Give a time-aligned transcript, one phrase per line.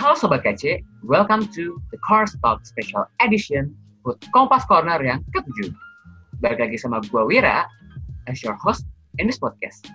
[0.00, 3.76] Halo Sobat KC, welcome to the Car Talk Special Edition
[4.08, 5.76] with Kompas Corner yang ke-7.
[6.40, 7.68] Balik lagi sama gue Wira,
[8.24, 8.88] as your host
[9.20, 9.92] in this podcast.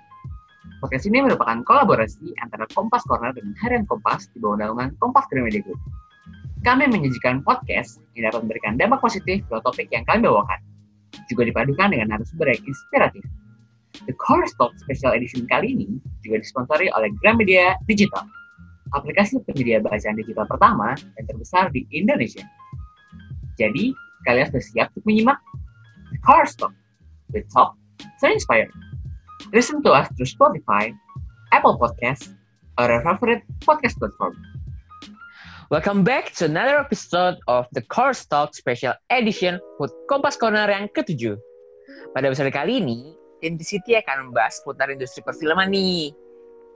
[0.77, 5.65] Podcast ini merupakan kolaborasi antara Kompas Corner dengan Harian Kompas di bawah naungan Kompas Gramedia
[5.65, 5.81] Group.
[6.61, 10.61] Kami menyajikan podcast yang dapat memberikan dampak positif ke topik yang kami bawakan.
[11.33, 13.25] Juga dipadukan dengan narasumber yang inspiratif.
[14.05, 18.44] The Car Talk Special Edition kali ini juga disponsori oleh Gramedia Digital
[18.93, 22.45] aplikasi penyedia bacaan digital pertama dan terbesar di Indonesia.
[23.57, 23.95] Jadi,
[24.29, 25.39] kalian sudah siap untuk menyimak
[26.11, 26.75] The Car Talk
[27.33, 27.73] with Talk
[28.19, 28.69] so inspired.
[29.55, 30.91] Listen to us through Spotify,
[31.55, 32.35] Apple Podcasts,
[32.77, 34.35] or your favorite podcast platform.
[35.73, 40.91] Welcome back to another episode of the Car Talk Special Edition with Kompas Corner yang
[40.93, 41.39] ketujuh.
[42.13, 43.17] Pada episode kali ini,
[43.61, 46.13] City akan membahas seputar industri perfilman nih.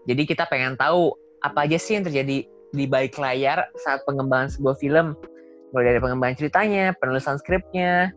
[0.09, 4.75] Jadi kita pengen tahu apa aja sih yang terjadi di balik layar saat pengembangan sebuah
[4.77, 5.17] film
[5.69, 8.13] mulai dari pengembangan ceritanya, penulisan skripnya.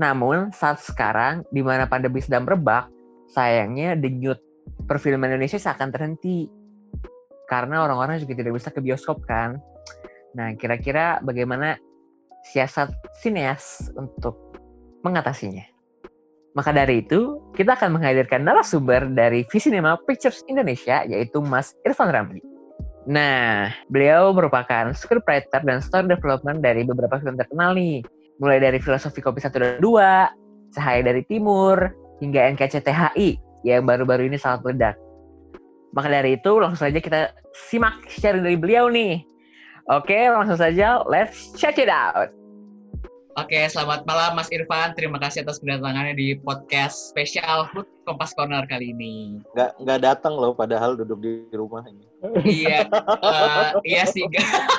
[0.00, 2.88] Namun saat sekarang di mana pandemi sedang merebak,
[3.28, 4.40] sayangnya denyut
[4.88, 6.48] perfilman Indonesia seakan terhenti
[7.50, 9.58] karena orang-orang juga tidak bisa ke bioskop kan.
[10.32, 11.76] Nah, kira-kira bagaimana
[12.46, 14.54] siasat sineas untuk
[15.02, 15.66] mengatasinya?
[16.54, 22.42] Maka dari itu, kita akan menghadirkan narasumber dari Visinema Pictures Indonesia, yaitu Mas Irfan Ramli.
[23.10, 28.06] Nah, beliau merupakan scriptwriter dan story development dari beberapa film terkenal nih.
[28.38, 31.90] Mulai dari Filosofi Kopi 1 dan 2, Cahaya dari Timur,
[32.22, 33.28] hingga NKCTHI
[33.66, 34.96] yang baru-baru ini sangat meledak.
[35.90, 39.26] Maka dari itu, langsung saja kita simak sharing dari beliau nih.
[39.90, 42.30] Oke, langsung saja, let's check it out.
[43.38, 44.90] Oke, selamat malam Mas Irfan.
[44.98, 49.38] Terima kasih atas kedatangannya di podcast spesial Hood Kompas Corner kali ini.
[49.54, 52.10] Nggak nggak datang loh, padahal duduk di rumah ini.
[52.42, 54.26] iya, uh, iya sih.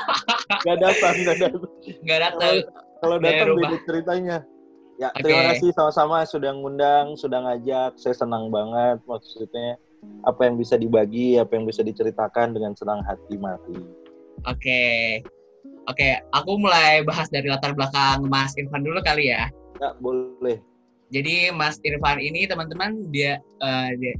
[0.68, 1.64] Nggak datang, nggak datang.
[2.04, 2.54] Nggak datang.
[3.00, 4.38] Kalau datang beda ceritanya.
[5.00, 5.24] Ya, okay.
[5.26, 7.98] terima kasih sama-sama sudah ngundang, sudah ngajak.
[7.98, 9.80] Saya senang banget maksudnya
[10.28, 13.80] apa yang bisa dibagi, apa yang bisa diceritakan dengan senang hati mati.
[14.44, 14.60] Oke.
[14.60, 15.41] Okay.
[15.90, 19.50] Oke, aku mulai bahas dari latar belakang Mas Irfan dulu kali ya.
[19.82, 20.62] Ya, boleh.
[21.10, 24.14] Jadi Mas Irfan ini teman-teman dia, uh, dia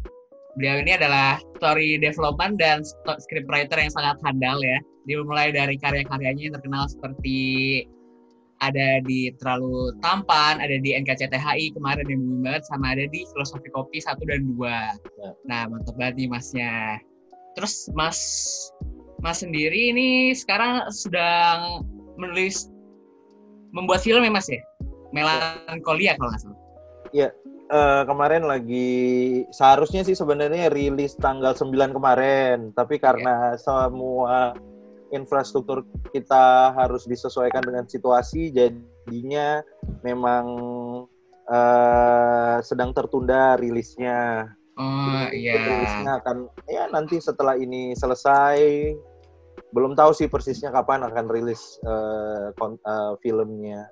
[0.58, 2.84] beliau ini adalah story development dan
[3.22, 4.82] scriptwriter yang sangat handal ya.
[5.06, 7.40] Dia mulai dari karya-karyanya yang terkenal seperti
[8.62, 13.70] ada di Terlalu Tampan, ada di NKCTHI kemarin yang booming banget, sama ada di Filosofi
[13.74, 14.62] Kopi 1 dan 2.
[14.62, 15.30] Ya.
[15.50, 17.02] Nah, mantap banget nih masnya.
[17.58, 18.20] Terus Mas
[19.22, 21.86] Mas sendiri ini sekarang sedang
[22.18, 22.74] menulis
[23.70, 24.62] membuat film ya Mas ya?
[25.14, 26.60] Melankolia kalau nggak salah.
[27.14, 27.30] Iya,
[27.70, 28.90] uh, kemarin lagi
[29.54, 33.62] seharusnya sih sebenarnya rilis tanggal 9 kemarin, tapi karena yeah.
[33.62, 34.58] semua
[35.12, 35.84] infrastruktur
[36.16, 39.60] kita harus disesuaikan dengan situasi, jadinya
[40.02, 40.46] memang
[41.52, 44.50] uh, sedang tertunda rilisnya.
[44.80, 45.60] Oh iya.
[45.60, 48.58] Rilisnya akan ya nanti setelah ini selesai
[49.72, 53.88] belum tahu sih persisnya kapan akan rilis uh, uh, filmnya.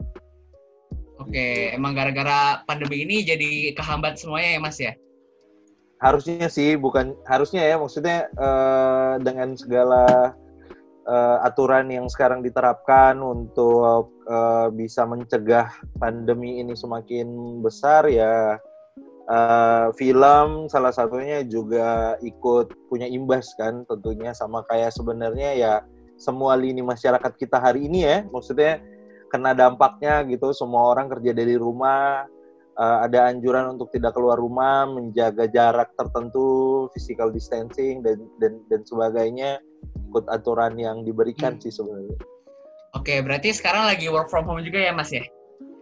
[1.20, 1.56] Oke, okay.
[1.76, 4.94] emang gara-gara pandemi ini jadi kehambat semuanya ya Mas ya?
[6.00, 10.32] Harusnya sih, bukan harusnya ya, maksudnya uh, dengan segala
[11.04, 15.68] uh, aturan yang sekarang diterapkan untuk uh, bisa mencegah
[16.00, 18.56] pandemi ini semakin besar ya
[19.30, 25.74] uh, film salah satunya juga ikut punya imbas kan tentunya sama kayak sebenarnya ya
[26.20, 28.84] semua lini masyarakat kita hari ini ya maksudnya
[29.30, 32.26] kena dampaknya gitu semua orang kerja dari rumah
[32.76, 38.82] uh, ada anjuran untuk tidak keluar rumah menjaga jarak tertentu physical distancing dan dan dan
[38.84, 39.62] sebagainya
[40.10, 41.62] ikut aturan yang diberikan hmm.
[41.62, 42.18] sih sebenarnya.
[42.98, 45.22] Oke, berarti sekarang lagi work from home juga ya, Mas ya?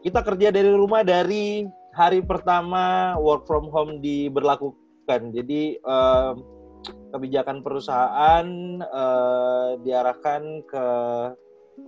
[0.04, 1.64] Kita kerja dari rumah dari
[1.98, 5.34] hari pertama work from home diberlakukan.
[5.34, 6.38] Jadi uh,
[7.10, 8.46] kebijakan perusahaan
[8.86, 10.86] uh, diarahkan ke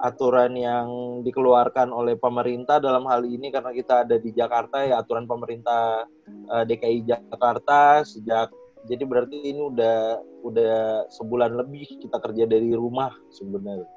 [0.02, 5.26] aturan yang dikeluarkan oleh pemerintah dalam hal ini karena kita ada di Jakarta ya aturan
[5.26, 6.06] pemerintah
[6.46, 8.54] uh, eh, DKI Jakarta sejak
[8.86, 13.90] jadi berarti ini udah udah sebulan lebih kita kerja dari rumah sebenarnya.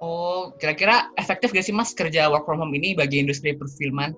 [0.00, 4.16] Oh, kira-kira efektif gak sih Mas kerja work from home ini bagi industri perfilman?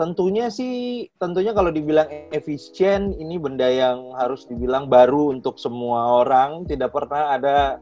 [0.00, 6.64] Tentunya sih tentunya kalau dibilang efisien ini benda yang harus dibilang baru untuk semua orang
[6.64, 7.76] tidak pernah ada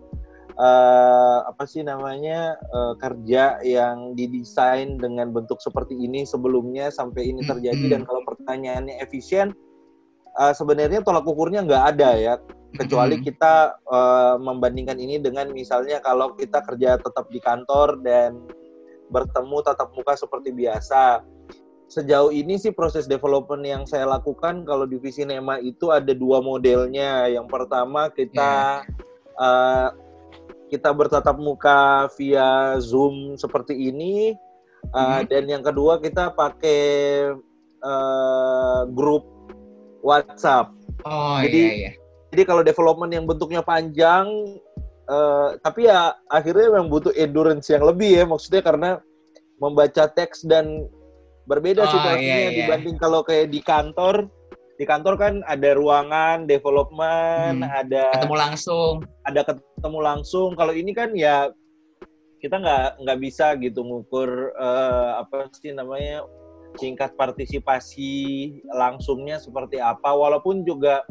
[0.59, 7.47] uh, apa sih namanya uh, kerja yang didesain dengan bentuk seperti ini sebelumnya sampai ini
[7.47, 7.95] terjadi -hmm.
[7.95, 9.55] dan kalau pertanyaannya efisien
[10.43, 12.35] uh, sebenarnya tolak ukurnya nggak ada ya
[12.77, 13.25] kecuali Mhm.
[13.25, 18.45] kita eh, membandingkan ini dengan misalnya kalau kita kerja tetap di kantor dan
[19.09, 21.25] bertemu tatap muka seperti biasa.
[21.89, 27.33] Sejauh ini sih proses development yang saya lakukan kalau di Visinema itu ada dua modelnya.
[27.33, 28.85] Yang pertama kita
[29.39, 29.89] eh,
[30.69, 34.37] kita bertatap muka via Zoom seperti ini,
[34.85, 35.33] eh, Mhm.
[35.33, 36.83] dan yang kedua kita pakai
[37.79, 39.23] eh, grup
[40.03, 40.75] WhatsApp.
[41.07, 41.93] Oh Jadi, iya iya.
[42.35, 44.27] Jadi kalau development yang bentuknya panjang,
[45.09, 48.91] eh, tapi ya akhirnya memang butuh endurance yang lebih ya, maksudnya karena
[49.63, 50.91] membaca teks dan
[51.49, 52.57] berbeda Oh, situasinya iya, iya.
[52.69, 54.29] dibanding kalau kayak di kantor.
[54.79, 57.73] Di kantor kan ada ruangan, development, Hmm.
[57.83, 58.95] ada Ketemu langsung.
[59.27, 60.49] ada ketemu langsung.
[60.55, 61.51] Kalau ini kan ya
[62.39, 66.23] kita nggak nggak bisa gitu ngukur eh, apa sih namanya
[66.79, 68.15] tingkat partisipasi
[68.71, 70.15] langsungnya seperti apa.
[70.15, 71.03] Walaupun juga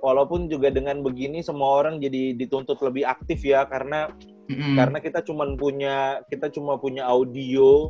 [0.00, 4.08] walaupun juga dengan begini semua orang jadi dituntut lebih aktif ya karena
[4.48, 4.74] Mm-mm.
[4.74, 7.86] karena kita cuman punya kita cuma punya audio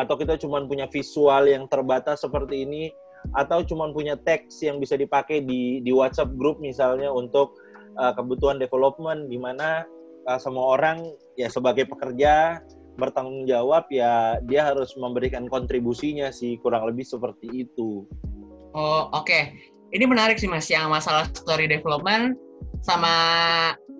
[0.00, 2.84] atau kita cuman punya visual yang terbatas seperti ini
[3.38, 7.54] atau cuman punya teks yang bisa dipakai di di WhatsApp group misalnya untuk
[7.96, 9.86] uh, kebutuhan development di mana
[10.26, 11.06] uh, semua orang
[11.38, 12.58] ya sebagai pekerja
[13.00, 18.04] bertanggung jawab ya dia harus memberikan kontribusinya sih kurang lebih seperti itu.
[18.76, 19.52] Oh, oke.
[19.92, 22.36] Ini menarik sih Mas yang masalah story development
[22.80, 23.12] sama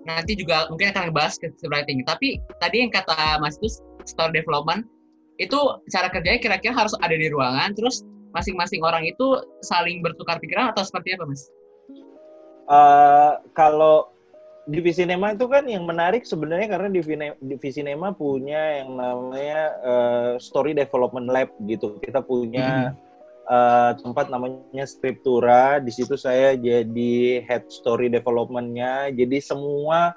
[0.03, 2.05] nanti juga mungkin akan ngebahas ke scriptwriting.
[2.05, 4.85] Tapi tadi yang kata Mas itu story development
[5.41, 5.59] itu
[5.89, 10.81] cara kerjanya kira-kira harus ada di ruangan terus masing-masing orang itu saling bertukar pikiran atau
[10.81, 11.47] seperti apa, Mas?
[12.65, 14.09] Uh, kalau
[14.65, 20.31] divisi Nema itu kan yang menarik sebenarnya karena divisi divisi Nema punya yang namanya uh,
[20.41, 22.01] story development lab gitu.
[22.01, 22.97] Kita punya
[23.45, 25.77] uh, tempat namanya Scriptura.
[25.77, 29.13] Di situ saya jadi head story developmentnya.
[29.13, 30.15] Jadi semua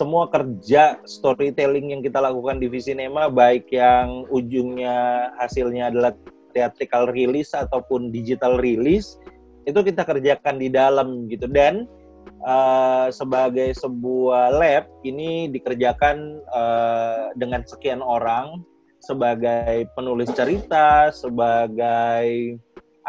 [0.00, 6.16] semua kerja storytelling yang kita lakukan di Visinema baik yang ujungnya hasilnya adalah
[6.56, 9.20] theatrical release ataupun digital release
[9.68, 11.84] itu kita kerjakan di dalam gitu dan
[12.48, 18.64] uh, sebagai sebuah lab ini dikerjakan uh, dengan sekian orang
[19.04, 22.56] sebagai penulis cerita, sebagai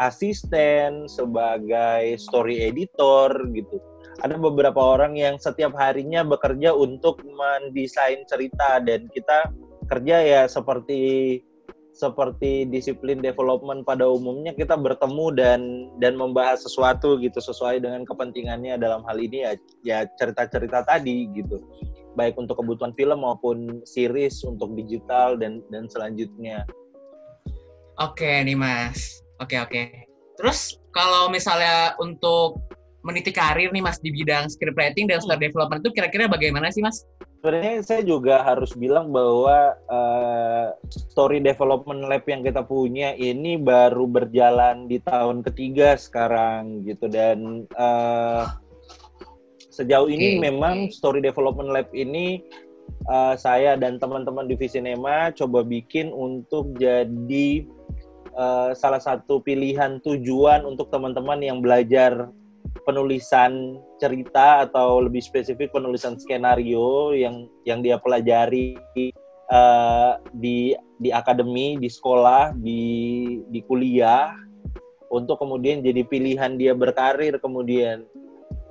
[0.00, 3.76] asisten, sebagai story editor gitu.
[4.20, 9.48] Ada beberapa orang yang setiap harinya bekerja untuk mendesain cerita dan kita
[9.88, 11.40] kerja ya seperti
[11.92, 15.60] seperti disiplin development pada umumnya kita bertemu dan
[16.00, 19.52] dan membahas sesuatu gitu sesuai dengan kepentingannya dalam hal ini ya
[19.84, 21.60] ya cerita-cerita tadi gitu
[22.16, 26.64] baik untuk kebutuhan film maupun series untuk digital dan dan selanjutnya.
[28.00, 29.20] Oke nih Mas.
[29.40, 30.08] Oke oke.
[30.36, 32.60] Terus kalau misalnya untuk
[33.02, 37.02] meniti karir nih Mas di bidang scriptwriting dan story development itu kira-kira bagaimana sih Mas?
[37.42, 44.06] Sebenarnya saya juga harus bilang bahwa uh, story development lab yang kita punya ini baru
[44.06, 47.10] berjalan di tahun ketiga sekarang gitu.
[47.10, 48.46] Dan uh,
[49.74, 52.46] sejauh ini Oke, memang story development lab ini
[53.10, 57.66] uh, saya dan teman-teman di Visinema coba bikin untuk jadi
[58.38, 62.30] uh, salah satu pilihan tujuan untuk teman-teman yang belajar
[62.82, 68.76] penulisan cerita atau lebih spesifik penulisan skenario yang yang dia pelajari
[69.52, 72.82] uh, di di akademi, di sekolah, di
[73.52, 74.32] di kuliah
[75.12, 78.08] untuk kemudian jadi pilihan dia berkarir kemudian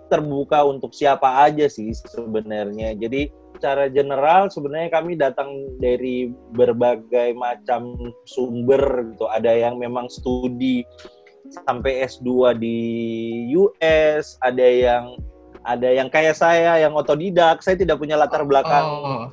[0.10, 2.98] terbuka untuk siapa aja sih sebenarnya.
[3.00, 7.96] Jadi secara general sebenarnya kami datang dari berbagai macam
[8.28, 9.30] sumber gitu.
[9.32, 10.84] Ada yang memang studi
[11.50, 12.78] sampai S2 di
[13.56, 15.18] US, ada yang
[15.62, 17.62] ada yang kayak saya yang otodidak.
[17.62, 19.26] Saya tidak punya latar belakang Oh,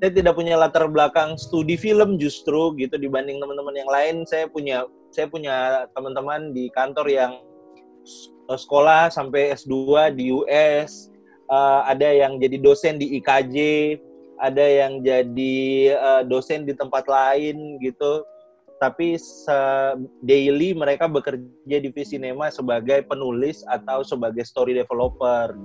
[0.00, 4.16] saya tidak punya latar belakang studi film justru gitu dibanding teman-teman yang lain.
[4.28, 7.32] Saya punya saya punya teman-teman di kantor yang
[8.04, 9.72] s- sekolah sampai S2
[10.12, 11.08] di US,
[11.48, 13.56] eh, ada yang jadi dosen di IKJ,
[14.40, 15.56] ada yang jadi
[15.94, 18.24] eh, dosen di tempat lain gitu.
[18.84, 19.16] Tapi
[20.20, 25.56] daily mereka bekerja di Visinema sebagai penulis atau sebagai story developer.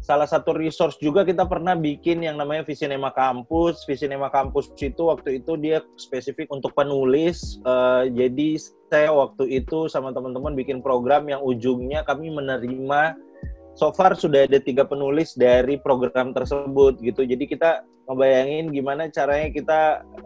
[0.00, 3.84] Salah satu resource juga kita pernah bikin yang namanya Visinema Campus.
[3.84, 7.60] Visinema Campus itu waktu itu dia spesifik untuk penulis.
[7.60, 8.56] Eh, jadi
[8.88, 13.20] saya waktu itu sama teman-teman bikin program yang ujungnya kami menerima
[13.74, 17.26] so far sudah ada tiga penulis dari program tersebut gitu.
[17.26, 19.80] Jadi kita ngebayangin gimana caranya kita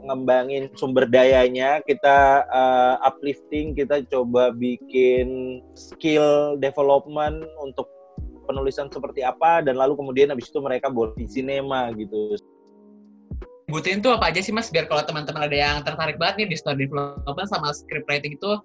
[0.04, 7.88] ngembangin sumber dayanya, kita uh, uplifting, kita coba bikin skill development untuk
[8.48, 12.36] penulisan seperti apa dan lalu kemudian habis itu mereka buat di sinema gitu.
[13.68, 14.72] Butuhin tuh apa aja sih mas?
[14.72, 18.56] Biar kalau teman-teman ada yang tertarik banget nih di story development sama script writing itu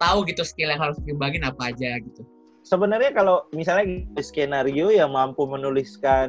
[0.00, 2.24] tahu gitu skill yang harus dibagin apa aja gitu
[2.68, 6.28] sebenarnya kalau misalnya skenario yang mampu menuliskan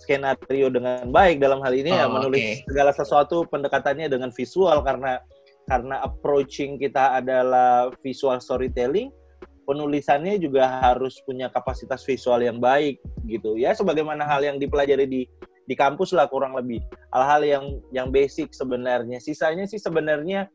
[0.00, 2.72] skenario dengan baik dalam hal ini ya Oh, menulis oke.
[2.72, 5.20] segala sesuatu pendekatannya dengan visual karena
[5.68, 9.12] karena approaching kita adalah visual storytelling
[9.66, 13.74] penulisannya juga harus punya kapasitas visual yang baik gitu ya.
[13.74, 15.22] Sebagaimana hal yang dipelajari di
[15.66, 16.78] di kampus lah kurang lebih.
[17.10, 19.18] Hal-hal yang yang basic sebenarnya.
[19.18, 20.46] Sisanya sih sebenarnya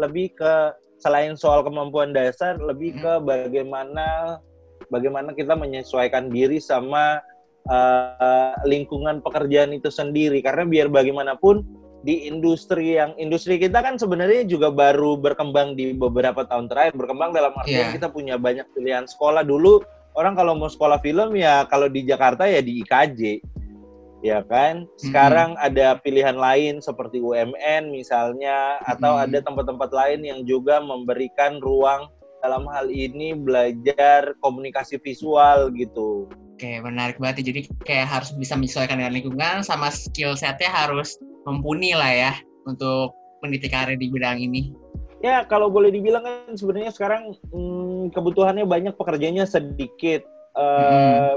[0.00, 4.38] lebih ke selain soal kemampuan dasar lebih ke bagaimana
[4.86, 7.18] bagaimana kita menyesuaikan diri sama
[7.66, 10.38] uh, lingkungan pekerjaan itu sendiri.
[10.38, 11.66] Karena biar bagaimanapun
[12.02, 17.30] di industri yang industri kita kan sebenarnya juga baru berkembang di beberapa tahun terakhir berkembang
[17.30, 17.94] dalam artian Iya.
[17.94, 19.42] kita punya banyak pilihan sekolah.
[19.46, 19.82] Dulu
[20.18, 23.20] orang kalau mau sekolah film ya kalau di Jakarta ya di IKJ
[24.22, 24.86] ya kan?
[24.96, 29.22] Sekarang ada pilihan lain seperti UMN misalnya atau Mhm.
[29.28, 32.08] ada tempat-tempat lain yang juga memberikan ruang
[32.42, 36.30] dalam hal ini belajar komunikasi visual gitu.
[36.54, 37.42] Oke menarik banget.
[37.50, 42.32] Jadi kayak harus bisa menyesuaikan dengan lingkungan sama skill setnya harus mumpuni lah ya
[42.66, 44.70] untuk meniti karir di bidang ini.
[45.22, 50.26] Ya kalau boleh dibilang kan sebenarnya sekarang hmm, kebutuhannya banyak pekerjaannya sedikit.
[50.52, 51.34] Eh,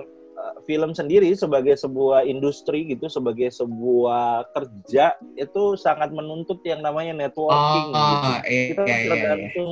[0.66, 7.90] Film sendiri sebagai sebuah industri gitu, sebagai sebuah kerja itu sangat menuntut yang namanya networking.
[7.90, 7.98] gitu.
[7.98, 9.06] oh iya Kita iya iya, iya.
[9.06, 9.72] tergantung,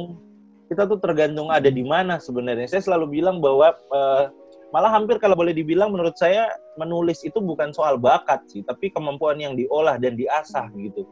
[0.70, 2.70] kita tuh tergantung ada di mana sebenarnya.
[2.70, 4.26] Saya selalu bilang bahwa eh,
[4.70, 9.38] malah hampir kalau boleh dibilang menurut saya menulis itu bukan soal bakat sih, tapi kemampuan
[9.42, 11.06] yang diolah dan diasah gitu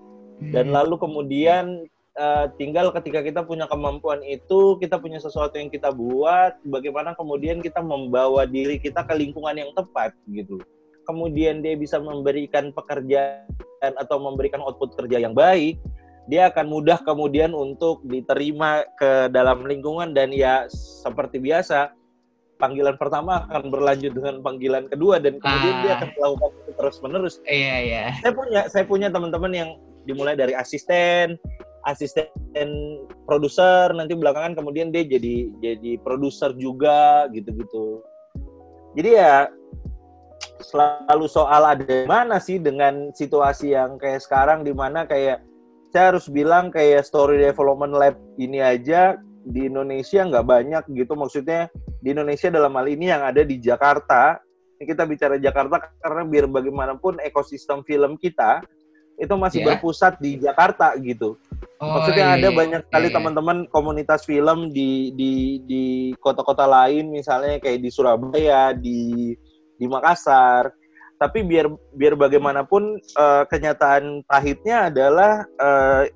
[0.49, 0.73] dan Hmm.
[0.73, 1.85] lalu kemudian
[2.17, 7.63] eh, tinggal ketika kita punya kemampuan itu kita punya sesuatu yang kita buat bagaimana kemudian
[7.63, 10.59] kita membawa diri kita ke lingkungan yang tepat gitu.
[11.07, 13.47] Kemudian dia bisa memberikan pekerjaan
[13.97, 15.81] atau memberikan output kerja yang baik
[16.29, 21.91] dia akan mudah kemudian untuk diterima ke dalam lingkungan dan ya seperti biasa
[22.61, 25.97] panggilan pertama akan berlanjut dengan panggilan kedua dan kemudian dia Ah.
[25.97, 28.03] akan melakukan itu terus menerus iya iya.
[28.21, 29.69] Saya punya saya punya teman-teman yang
[30.05, 31.41] dimulai dari asisten
[31.87, 32.29] asisten
[33.25, 38.01] produser nanti belakangan kemudian dia jadi jadi produser juga gitu-gitu
[38.93, 39.35] jadi ya
[40.61, 45.41] selalu soal ada di mana sih dengan situasi yang kayak sekarang di mana kayak
[45.91, 51.67] saya harus bilang kayak story development lab ini aja di Indonesia nggak banyak gitu maksudnya
[52.01, 54.37] di Indonesia dalam hal ini yang ada di Jakarta
[54.77, 58.61] ini kita bicara Jakarta karena biar bagaimanapun ekosistem film kita
[59.21, 59.65] itu masih Ya.
[59.73, 61.37] berpusat di Jakarta gitu.
[61.81, 62.57] Oh, Maksudnya iya, ada iya.
[62.61, 63.17] banyak sekali Iya, iya.
[63.17, 65.83] teman-teman komunitas film di di di
[66.21, 69.33] kota-kota lain misalnya kayak di Surabaya, di
[69.81, 70.69] di Makassar.
[71.17, 76.13] Tapi biar biar bagaimanapun eh, kenyataan pahitnya adalah eh,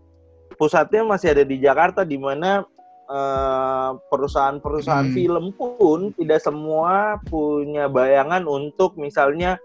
[0.53, 2.61] pusatnya masih ada di Jakarta di mana
[3.09, 5.17] eh, perusahaan-perusahaan Hmm.
[5.17, 9.57] film pun tidak semua punya bayangan untuk misalnya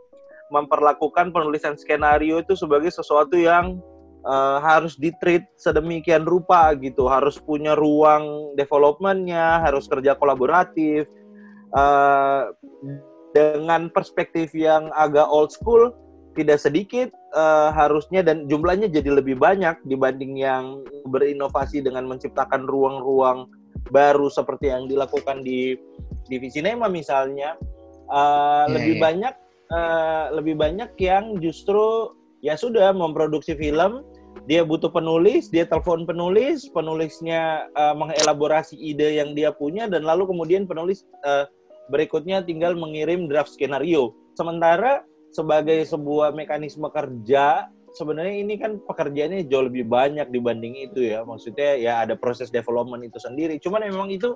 [0.48, 3.78] memperlakukan penulisan skenario itu sebagai sesuatu yang
[4.24, 11.08] eh, harus ditreat sedemikian rupa gitu, harus punya ruang developmentnya, harus kerja kolaboratif.
[11.70, 12.42] Eh,
[13.30, 15.94] dengan perspektif yang agak old school,
[16.34, 23.46] tidak sedikit eh, harusnya dan jumlahnya jadi lebih banyak dibanding yang berinovasi dengan menciptakan ruang-ruang
[23.90, 25.74] baru seperti yang dilakukan di
[26.30, 27.54] divisi Nema misalnya.
[28.10, 29.02] Eh, Iya, lebih iya.
[29.02, 29.34] banyak
[29.70, 32.10] eh, lebih banyak yang justru
[32.42, 34.02] ya sudah memproduksi film
[34.48, 40.28] dia butuh penulis dia telepon penulis penulisnya eh, mengelaborasi ide yang dia punya dan lalu
[40.28, 41.44] kemudian penulis eh,
[41.90, 44.14] berikutnya tinggal mengirim draft skenario.
[44.38, 45.02] Sementara
[45.34, 47.66] sebagai sebuah mekanisme kerja
[47.98, 51.26] sebenarnya ini kan pekerjaannya jauh lebih banyak dibanding itu ya.
[51.26, 53.58] Maksudnya ya ada proses development itu sendiri.
[53.58, 54.32] Cuman memang itu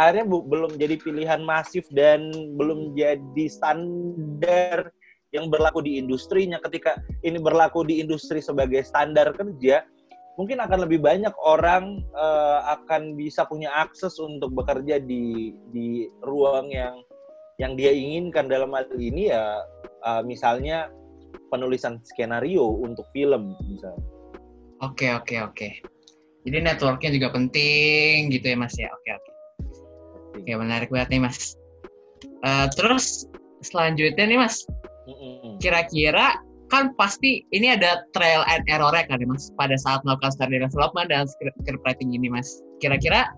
[0.00, 4.90] akhirnya belum jadi pilihan masif dan belum jadi standar
[5.32, 9.84] yang berlaku di industrinya ketika ini berlaku di industri sebagai standar kerja
[10.40, 16.72] mungkin akan lebih banyak orang eh, akan bisa punya akses untuk bekerja di di ruang
[16.72, 17.02] yang
[17.58, 19.60] yang dia inginkan dalam hal ini ya
[20.06, 20.88] eh, misalnya
[21.52, 24.18] penulisan skenario untuk film misalnya
[24.78, 25.68] Oke oke oke.
[26.46, 28.86] Jadi networknya juga penting gitu ya mas ya.
[28.94, 29.30] Oke oke.
[30.38, 31.58] Oke menarik banget nih mas.
[32.22, 33.26] Eh, terus
[33.58, 34.62] selanjutnya nih mas.
[35.62, 36.36] Kira-kira
[36.68, 41.08] kan pasti ini ada trial and error kan ya mas pada saat melakukan story development
[41.08, 42.60] dan script script writing ini mas.
[42.78, 43.32] Kira-kira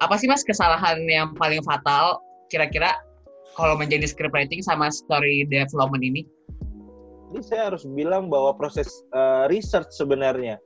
[0.00, 2.94] apa sih mas kesalahan yang paling fatal kira-kira
[3.58, 6.22] kalau menjadi scriptwriting sama story development ini?
[7.30, 10.58] Jadi saya harus bilang bahwa proses uh, research sebenarnya.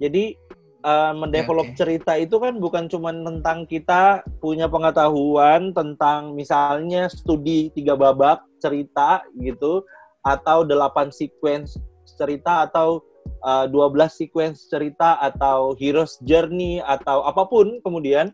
[0.00, 0.36] Jadi
[0.84, 1.76] uh, mendevelop okay.
[1.76, 9.26] cerita itu kan bukan cuma tentang kita punya pengetahuan tentang misalnya studi tiga babak cerita
[9.42, 9.82] gitu
[10.22, 11.74] atau delapan sequence
[12.14, 13.02] cerita atau
[13.42, 18.30] uh, 12 sequence cerita atau hero's journey atau apa pun kemudian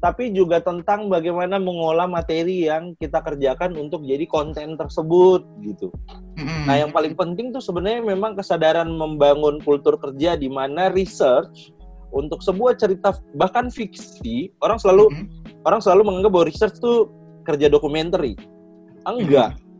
[0.00, 5.92] tapi juga tentang bagaimana mengolah materi yang kita kerjakan untuk jadi konten tersebut gitu.
[6.64, 11.68] Nah, yang paling penting tuh sebenarnya memang kesadaran membangun kultur kerja di mana research
[12.16, 15.68] untuk sebuah cerita bahkan fiksi orang selalu mm-hmm.
[15.68, 17.12] orang selalu menganggap bahwa research tuh
[17.44, 18.24] kerja dokumenter.
[19.06, 19.56] Enggak.
[19.56, 19.70] Mm-hmm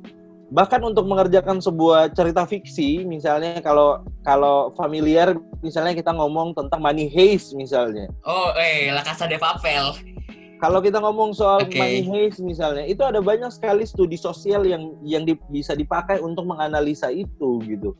[0.50, 7.06] bahkan untuk mengerjakan sebuah cerita fiksi misalnya kalau kalau familiar misalnya kita ngomong tentang Money
[7.06, 8.10] Heist misalnya.
[8.26, 9.94] Oh eh La Casa de Papel.
[10.60, 11.78] Kalau kita ngomong soal okay.
[11.78, 16.44] Money Heist misalnya itu ada banyak sekali studi sosial yang yang di, bisa dipakai untuk
[16.50, 17.94] menganalisa itu gitu.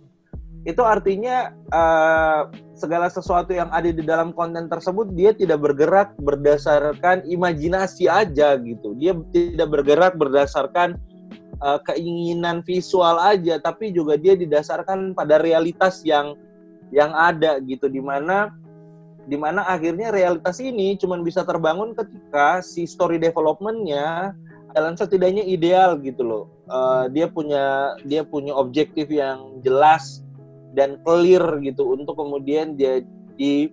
[0.60, 7.24] Itu artinya uh, segala sesuatu yang ada di dalam konten tersebut dia tidak bergerak berdasarkan
[7.24, 8.92] imajinasi aja gitu.
[8.98, 11.00] Dia tidak bergerak berdasarkan
[11.60, 16.36] uh, keinginan visual aja tapi juga dia didasarkan pada realitas yang
[16.90, 17.86] yang ada gitu.
[17.86, 18.52] Di mana
[19.28, 24.34] di mana akhirnya realitas ini cuma bisa terbangun ketika si story developmentnya
[24.74, 26.44] dalam setidaknya ideal gitu loh.
[26.70, 30.22] Uh, dia punya dia punya objektif yang jelas
[30.74, 33.02] dan clear gitu untuk kemudian dia
[33.34, 33.70] di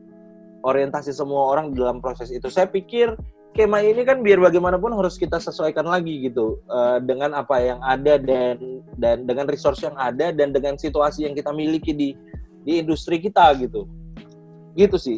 [0.66, 2.50] orientasi semua orang dalam proses itu.
[2.50, 3.14] Saya pikir
[3.58, 8.22] skema ini kan biar bagaimanapun harus kita sesuaikan lagi gitu uh, dengan apa yang ada
[8.22, 12.14] dan dan dengan resource yang ada dan dengan situasi yang kita miliki di
[12.62, 13.90] di industri kita gitu.
[14.78, 15.18] Gitu sih.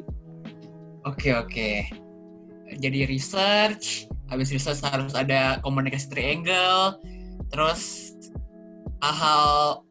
[1.03, 1.91] Oke oke.
[2.79, 6.96] Jadi research habis research harus ada komunikasi triangle
[7.51, 8.16] terus
[9.03, 9.83] hal-hal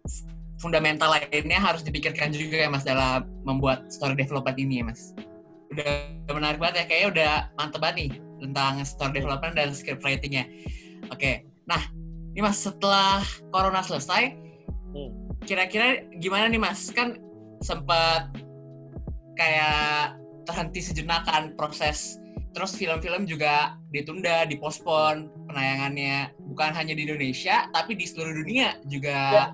[0.56, 5.12] fundamental lainnya harus dipikirkan juga ya mas dalam membuat story development ini ya mas.
[5.68, 10.46] Udah menarik banget ya kayaknya udah mantep banget nih tentang story development dan script writingnya.
[11.10, 11.82] Oke, nah
[12.34, 14.34] ini mas setelah corona selesai,
[14.94, 15.42] hmm.
[15.46, 16.90] kira-kira gimana nih mas?
[16.94, 17.18] Kan
[17.62, 18.30] sempat
[19.34, 22.18] kayak terhenti sejenak kan proses
[22.56, 29.18] terus film-film juga ditunda, dipospon penayangannya bukan hanya di Indonesia tapi di seluruh dunia juga
[29.30, 29.46] ya.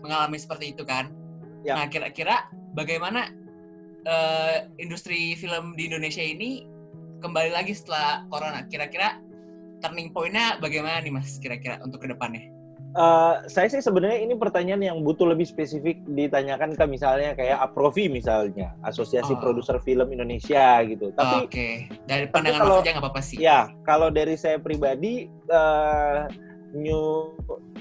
[0.00, 1.12] mengalami seperti itu kan.
[1.66, 1.76] Ya.
[1.76, 3.28] Nah kira-kira bagaimana
[4.06, 6.64] uh, industri film di Indonesia ini
[7.18, 9.18] kembali lagi setelah corona kira-kira
[9.82, 12.58] turning point-nya bagaimana nih mas kira-kira untuk ke depannya
[12.96, 18.08] Uh, saya sih sebenarnya ini pertanyaan yang butuh lebih spesifik ditanyakan ke misalnya kayak Aprovi
[18.08, 19.38] misalnya Asosiasi oh.
[19.38, 21.12] Produser Film Indonesia gitu.
[21.12, 21.74] Tapi oh, Oke, okay.
[22.08, 23.36] dari pandangan kalau, aja nggak apa-apa sih.
[23.44, 26.32] Ya, kalau dari saya pribadi uh,
[26.76, 27.32] new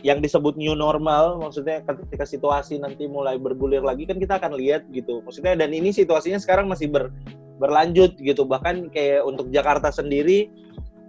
[0.05, 4.87] yang disebut new normal maksudnya ketika situasi nanti mulai bergulir lagi kan kita akan lihat
[4.93, 5.19] gitu.
[5.25, 7.11] Maksudnya dan ini situasinya sekarang masih ber
[7.57, 10.45] berlanjut gitu bahkan kayak untuk Jakarta sendiri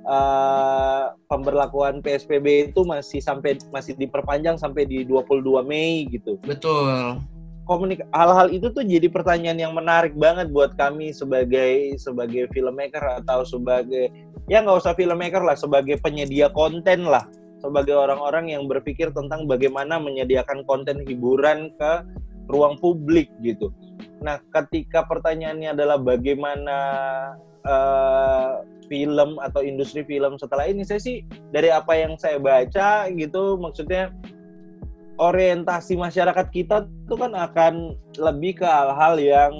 [0.08, 6.40] uh, pemberlakuan PSBB itu masih sampai masih diperpanjang sampai di 22 Mei gitu.
[6.42, 7.20] Betul.
[7.68, 13.44] Komunik hal-hal itu tuh jadi pertanyaan yang menarik banget buat kami sebagai sebagai filmmaker atau
[13.44, 14.08] sebagai
[14.48, 19.98] ya nggak usah filmmaker lah sebagai penyedia konten lah sebagai orang-orang yang berpikir tentang bagaimana
[19.98, 21.92] menyediakan konten hiburan ke
[22.48, 23.70] ruang publik gitu.
[24.22, 26.78] Nah, ketika pertanyaannya adalah bagaimana
[27.66, 33.60] uh, film atau industri film setelah ini, saya sih dari apa yang saya baca gitu,
[33.60, 34.10] maksudnya
[35.18, 39.52] orientasi masyarakat kita itu kan akan lebih ke hal-hal yang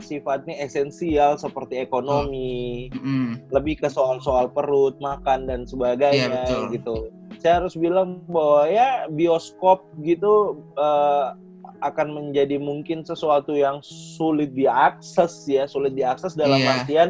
[0.00, 3.02] sifatnya esensial seperti ekonomi, oh.
[3.02, 3.52] mm.
[3.52, 7.10] lebih ke soal-soal perut, makan dan sebagainya yeah, gitu.
[7.38, 11.34] Saya harus bilang bahwa ya bioskop gitu uh,
[11.78, 16.82] akan menjadi mungkin sesuatu yang sulit diakses ya, sulit diakses dalam yeah.
[16.82, 17.08] artian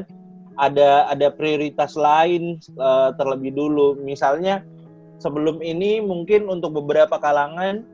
[0.59, 3.97] ada ada prioritas lain uh, terlebih dulu.
[4.03, 4.67] Misalnya
[5.23, 7.87] sebelum ini mungkin untuk beberapa kalangan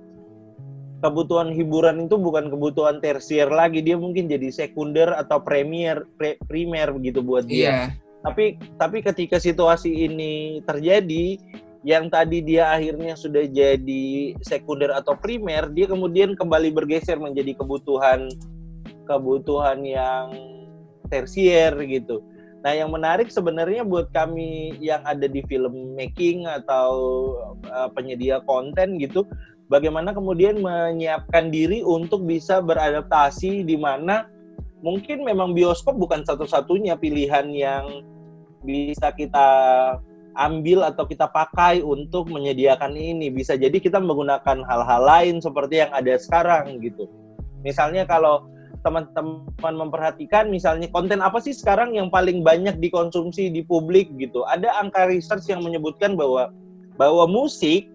[1.04, 6.88] kebutuhan hiburan itu bukan kebutuhan tersier lagi, dia mungkin jadi sekunder atau premier pre, primer
[6.96, 7.60] begitu buat dia.
[7.60, 7.86] Yeah.
[8.24, 11.36] Tapi tapi ketika situasi ini terjadi,
[11.84, 18.32] yang tadi dia akhirnya sudah jadi sekunder atau primer, dia kemudian kembali bergeser menjadi kebutuhan
[19.04, 20.32] kebutuhan yang
[21.12, 22.24] tersier gitu.
[22.64, 26.88] Nah, yang menarik sebenarnya buat kami yang ada di film making atau
[27.68, 29.28] uh, penyedia konten gitu,
[29.68, 34.28] bagaimana kemudian menyiapkan diri untuk bisa beradaptasi di mana
[34.84, 38.04] mungkin memang bioskop bukan satu-satunya pilihan yang
[38.64, 39.48] bisa kita
[40.34, 43.30] ambil atau kita pakai untuk menyediakan ini.
[43.30, 47.06] Bisa jadi kita menggunakan hal-hal lain seperti yang ada sekarang gitu.
[47.62, 48.50] Misalnya kalau
[48.84, 54.44] teman-teman memperhatikan misalnya konten apa sih sekarang yang paling banyak dikonsumsi di publik gitu.
[54.44, 56.52] Ada angka research yang menyebutkan bahwa
[57.00, 57.88] bahwa musik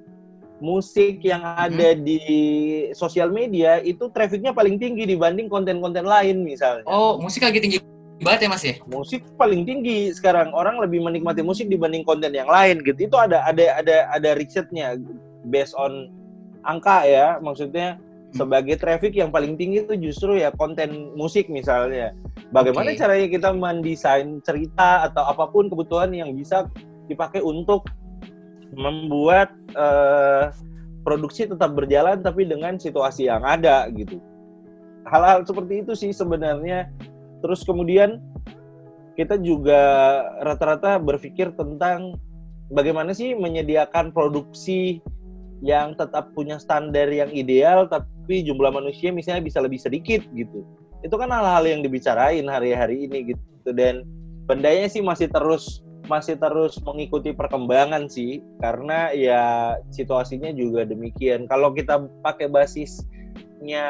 [0.60, 1.66] musik yang hmm.
[1.68, 2.02] ada hmm.
[2.04, 2.22] di
[2.96, 6.86] sosial media itu trafficnya paling tinggi dibanding konten-konten lain misalnya.
[6.88, 7.80] Oh, musik lagi tinggi
[8.20, 8.76] banget ya mas ya?
[8.92, 13.08] Musik paling tinggi sekarang orang lebih menikmati musik dibanding konten yang lain gitu.
[13.08, 15.00] Itu ada ada ada ada risetnya
[15.48, 16.12] based on
[16.68, 18.36] angka ya, maksudnya hmm.
[18.36, 22.12] sebagai traffic yang paling tinggi itu justru ya konten musik misalnya.
[22.52, 23.00] Bagaimana okay.
[23.00, 26.68] caranya kita mendesain cerita atau apa pun kebutuhan yang bisa
[27.08, 27.90] dipakai untuk
[28.74, 30.54] membuat uh,
[31.02, 34.22] produksi tetap berjalan tapi dengan situasi yang ada gitu.
[35.10, 36.92] Hal-hal seperti itu sih sebenarnya.
[37.40, 38.20] Terus kemudian
[39.16, 39.82] kita juga
[40.44, 42.16] rata-rata berpikir tentang
[42.72, 45.02] bagaimana sih menyediakan produksi
[45.60, 50.64] yang tetap punya standar yang ideal tapi jumlah manusia misalnya bisa lebih sedikit gitu.
[51.04, 54.04] Itu kan hal-hal yang dibicarain hari-hari ini gitu dan
[54.48, 61.46] bendanya sih masih terus masih terus mengikuti perkembangan sih karena ya situasinya juga demikian.
[61.46, 63.88] Kalau kita pakai basisnya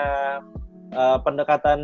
[0.94, 1.80] uh, pendekatan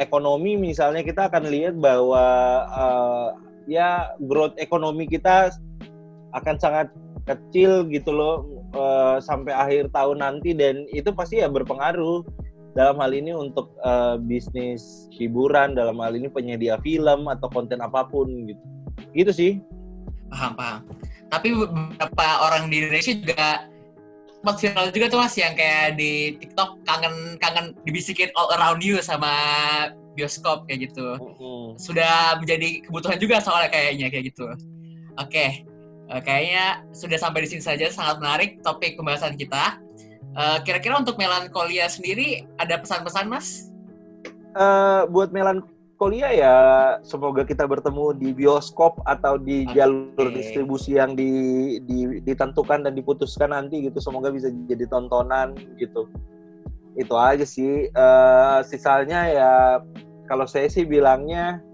[0.00, 2.24] ekonomi misalnya kita akan lihat bahwa
[2.72, 3.28] uh,
[3.68, 5.52] ya growth ekonomi kita
[6.32, 6.88] akan sangat
[7.28, 12.22] kecil gitu loh uh, sampai akhir tahun nanti dan itu pasti ya berpengaruh
[12.76, 18.04] dalam hal ini untuk uh, bisnis hiburan dalam hal ini penyedia film atau konten apa
[18.06, 18.62] pun gitu
[19.16, 19.52] gitu sih.
[20.28, 20.80] Paham paham.
[21.32, 23.66] Tapi beberapa orang di Indonesia juga
[24.36, 29.00] sempat viral juga tuh mas yang kayak di TikTok kangen kangen dibisikin all around you
[29.02, 29.32] sama
[30.14, 31.18] bioskop kayak gitu.
[31.18, 31.74] Uh-huh.
[31.76, 34.46] sudah menjadi kebutuhan juga soalnya kayaknya kayak gitu.
[34.46, 34.62] Oke
[35.18, 35.50] okay.
[36.14, 37.90] uh, kayaknya sudah sampai di sini saja.
[37.90, 39.82] Sangat menarik topik pembahasan kita.
[40.36, 43.72] Uh, kira-kira untuk melankolia sendiri ada pesan-pesan mas?
[44.52, 46.56] Uh, buat melankolia kuliah ya
[47.00, 53.52] semoga kita bertemu di bioskop atau di jalur distribusi yang di, di, ditentukan dan diputuskan
[53.56, 53.98] nanti gitu.
[54.00, 56.08] Semoga bisa jadi tontonan gitu.
[56.96, 57.88] Itu aja sih.
[57.96, 59.52] Uh, sisanya ya
[60.28, 61.64] kalau saya sih bilangnya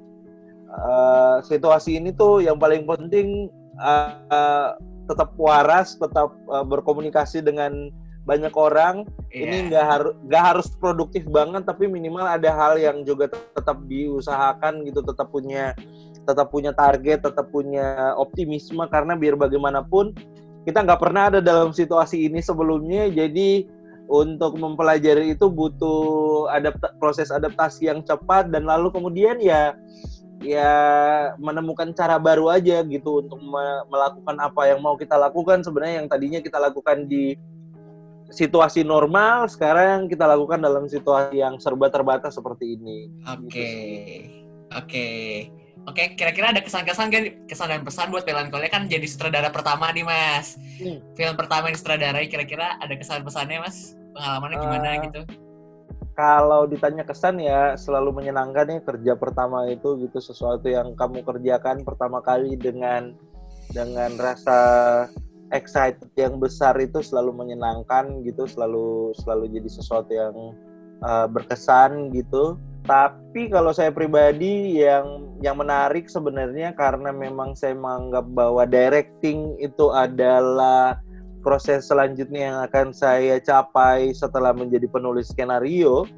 [0.71, 3.51] uh, situasi ini tuh yang paling penting
[3.83, 4.69] uh, uh,
[5.11, 7.91] tetap waras tetap uh, berkomunikasi dengan
[8.23, 9.03] banyak orang
[9.35, 9.43] yeah.
[9.43, 14.87] ini nggak harus nggak harus produktif banget tapi minimal ada hal yang juga tetap diusahakan
[14.87, 15.75] gitu tetap punya
[16.23, 20.15] tetap punya target tetap punya optimisme karena biar bagaimanapun
[20.63, 23.67] kita nggak pernah ada dalam situasi ini sebelumnya jadi
[24.07, 29.75] untuk mempelajari itu butuh adapt proses adaptasi yang cepat dan lalu kemudian ya
[30.43, 30.71] ya
[31.39, 36.09] menemukan cara baru aja gitu untuk me melakukan apa yang mau kita lakukan sebenarnya yang
[36.11, 37.39] tadinya kita lakukan di
[38.33, 43.13] situasi normal sekarang kita lakukan dalam situasi yang serba terbatas seperti ini.
[43.29, 43.69] Oke, okay.
[43.69, 44.29] gitu.
[44.73, 45.23] oke, okay.
[45.85, 45.93] oke.
[45.93, 50.03] Okay, kira-kira ada kesan-kesan kan kesan dan pesan buat Melankolia kan jadi sutradara pertama nih
[50.03, 50.57] mas.
[50.81, 51.05] Hmm.
[51.13, 53.95] Film pertama yang sutradarai kira-kira ada kesan-pesannya mas?
[54.17, 55.21] Pengalamannya gimana uh, gitu?
[56.13, 61.85] Kalau ditanya kesan ya selalu menyenangkan nih kerja pertama itu gitu sesuatu yang kamu kerjakan
[61.85, 63.17] pertama kali dengan
[63.73, 64.61] dengan rasa
[65.53, 70.35] excited yang besar itu selalu menyenangkan gitu selalu selalu jadi sesuatu yang
[71.05, 78.27] uh, berkesan gitu tapi kalau saya pribadi yang yang menarik sebenarnya karena memang saya menganggap
[78.35, 80.99] bahwa directing itu adalah
[81.47, 86.09] proses selanjutnya yang akan saya capai setelah menjadi penulis skenario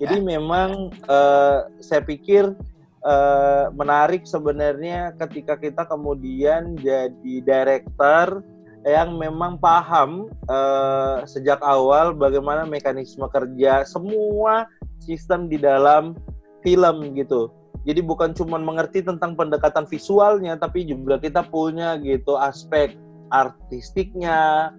[0.00, 0.24] jadi ya.
[0.24, 2.56] memang uh, saya pikir
[3.04, 8.40] uh, menarik sebenarnya ketika kita kemudian jadi director
[8.84, 14.68] yang memang paham uh, sejak awal bagaimana mekanisme kerja semua
[15.00, 16.12] sistem di dalam
[16.60, 17.48] film gitu.
[17.84, 22.96] Jadi bukan cuma mengerti tentang pendekatan visualnya, tapi juga kita punya gitu aspek
[23.28, 24.72] artistiknya,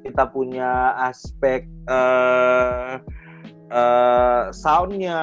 [0.00, 2.96] kita punya aspek uh,
[3.68, 5.20] uh, soundnya,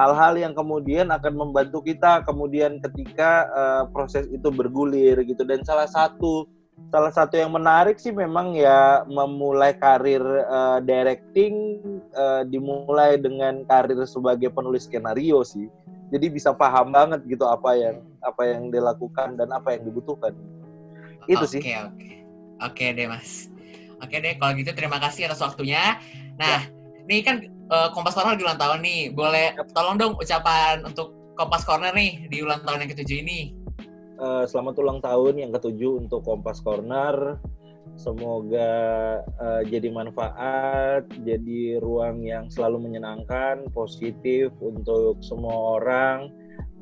[0.00, 5.44] hal-hal yang kemudian akan membantu kita kemudian ketika uh, proses itu bergulir gitu.
[5.44, 6.48] Dan salah satu
[6.90, 11.78] salah satu yang menarik sih memang ya memulai karir uh, directing
[12.16, 15.68] uh, dimulai dengan karir sebagai penulis skenario sih.
[16.12, 20.36] Jadi bisa paham banget gitu apa yang apa yang dilakukan dan apa yang dibutuhkan.
[21.24, 21.62] Itu sih.
[21.62, 22.10] Oke, oke.
[22.62, 23.48] Oke deh, Mas.
[24.02, 25.98] Oke deh, kalau gitu terima kasih atas waktunya.
[26.36, 26.70] Nah, ya.
[27.06, 27.36] ini kan
[27.70, 29.00] uh, Kompas Corner di ulang tahun nih.
[29.14, 33.61] Boleh tolong dong ucapan untuk Kompas Corner nih di ulang tahun yang ketujuh ini.
[34.22, 37.42] Uh, selamat ulang tahun yang ketujuh untuk Kompas Corner.
[37.98, 38.70] Semoga
[39.36, 46.32] uh, jadi manfaat, jadi ruang yang selalu menyenangkan, positif untuk semua orang,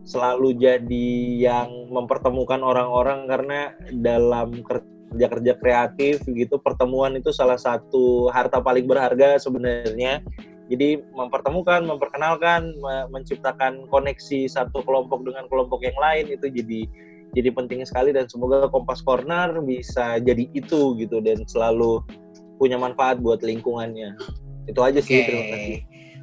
[0.06, 1.10] selalu jadi
[1.50, 9.40] yang mempertemukan orang-orang karena dalam kerja-kerja kreatif gitu pertemuan itu salah satu harta paling berharga
[9.42, 10.22] sebenarnya.
[10.70, 12.70] Jadi mempertemukan, memperkenalkan,
[13.10, 16.86] menciptakan koneksi satu kelompok dengan kelompok yang lain itu jadi
[17.30, 22.02] jadi penting sekali dan semoga Kompas Corner bisa jadi itu gitu dan selalu
[22.58, 24.18] punya manfaat buat lingkungannya.
[24.66, 25.26] Itu aja sih, okay.
[25.26, 25.78] terima kasih.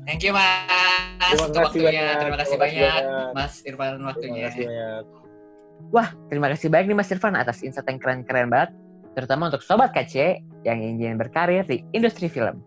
[0.07, 1.35] Thank you Mas.
[1.35, 2.15] Terima kasih banyak.
[2.15, 3.01] Terima kasih banyak,
[3.35, 4.31] Mas Irfan waktunya.
[4.31, 5.03] Terima kasih banyak.
[5.91, 8.71] Wah, terima kasih banyak nih Mas Irfan atas insight yang keren-keren banget.
[9.17, 12.61] Terutama untuk Sobat KC yang ingin berkarir di industri film.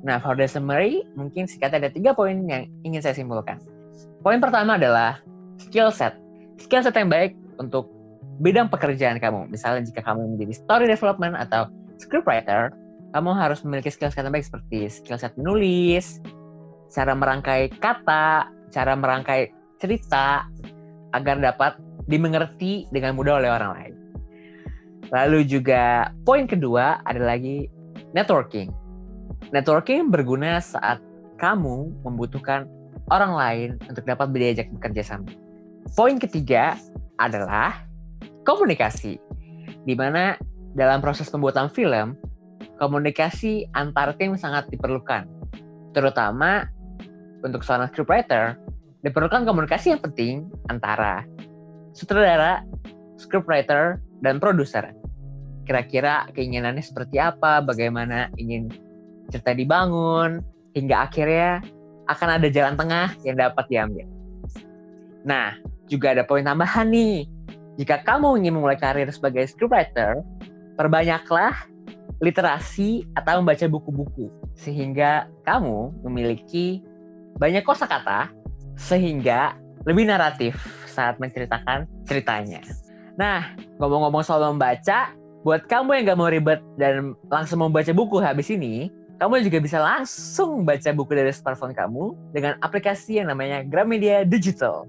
[0.00, 3.60] Nah, for the summary, mungkin singkatnya ada tiga poin yang ingin saya simpulkan.
[4.24, 5.20] Poin pertama adalah
[5.60, 6.16] skill set.
[6.56, 7.92] Skill set yang baik untuk
[8.40, 9.52] bidang pekerjaan kamu.
[9.52, 11.68] Misalnya jika kamu menjadi story development atau
[12.00, 12.72] scriptwriter,
[13.12, 16.24] kamu harus memiliki skill set yang baik seperti skill set menulis,
[16.88, 20.48] cara merangkai kata, cara merangkai cerita
[21.12, 21.76] agar dapat
[22.08, 23.94] dimengerti dengan mudah oleh orang lain.
[25.10, 27.66] Lalu juga poin kedua ada lagi
[28.14, 28.70] networking.
[29.50, 31.02] Networking berguna saat
[31.42, 32.70] kamu membutuhkan
[33.10, 35.34] orang lain untuk dapat diajak bekerja sama.
[35.98, 36.78] Poin ketiga
[37.20, 37.84] adalah
[38.48, 39.20] komunikasi.
[39.84, 40.34] Di mana
[40.72, 42.16] dalam proses pembuatan film,
[42.80, 45.28] komunikasi antar tim sangat diperlukan.
[45.92, 46.64] Terutama
[47.44, 48.56] untuk seorang scriptwriter,
[49.04, 51.24] diperlukan komunikasi yang penting antara
[51.92, 52.64] sutradara,
[53.20, 54.92] scriptwriter, dan produser.
[55.64, 58.72] Kira-kira keinginannya seperti apa, bagaimana ingin
[59.28, 60.42] cerita dibangun,
[60.74, 61.62] hingga akhirnya
[62.10, 64.06] akan ada jalan tengah yang dapat diambil.
[65.22, 65.54] Nah,
[65.90, 67.26] juga ada poin tambahan nih.
[67.82, 70.22] Jika kamu ingin memulai karir sebagai scriptwriter,
[70.78, 71.66] perbanyaklah
[72.22, 76.84] literasi atau membaca buku-buku sehingga kamu memiliki
[77.40, 78.28] banyak kosakata
[78.76, 79.56] sehingga
[79.88, 82.60] lebih naratif saat menceritakan ceritanya.
[83.16, 88.52] Nah, ngomong-ngomong soal membaca, buat kamu yang gak mau ribet dan langsung membaca buku habis
[88.52, 94.24] ini, kamu juga bisa langsung baca buku dari smartphone kamu dengan aplikasi yang namanya Gramedia
[94.24, 94.88] Digital.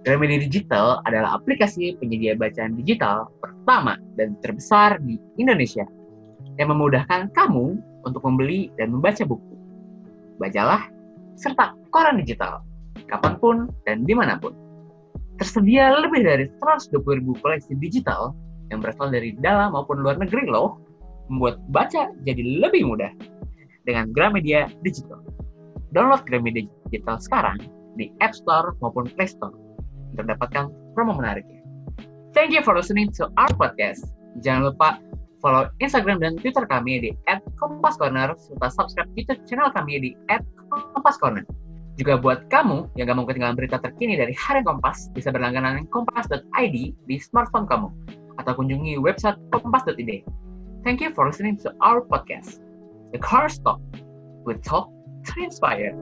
[0.00, 5.84] Gramedia Digital adalah aplikasi penyedia bacaan digital pertama dan terbesar di Indonesia
[6.56, 7.76] yang memudahkan kamu
[8.08, 9.54] untuk membeli dan membaca buku.
[10.40, 10.88] Bacalah,
[11.36, 12.64] serta koran digital,
[13.12, 14.56] kapan pun dan di mana pun.
[15.36, 18.32] Tersedia lebih dari 120 ribu koleksi digital
[18.72, 20.80] yang berasal dari dalam maupun luar negeri loh,
[21.28, 23.12] membuat baca jadi lebih mudah
[23.84, 25.20] dengan Gramedia Digital.
[25.92, 27.60] Download Gramedia Digital sekarang
[28.00, 29.52] di App Store maupun Play Store
[30.12, 31.60] untuk mendapatkan promo menariknya.
[32.30, 34.06] Thank you for listening to our podcast.
[34.42, 35.02] Jangan lupa
[35.42, 37.10] follow Instagram dan Twitter kami di
[37.58, 40.10] @kompascorner serta subscribe YouTube channel kami di
[40.70, 41.42] @kompascorner.
[41.98, 46.76] Juga buat kamu yang gak mau ketinggalan berita terkini dari Harian Kompas, bisa berlangganan kompas.id
[46.94, 47.90] di smartphone kamu
[48.40, 50.24] atau kunjungi website kompas.id.
[50.80, 52.64] Thank you for listening to our podcast,
[53.12, 53.84] The Car Stop.
[54.48, 54.88] We talk
[55.28, 55.92] to inspire.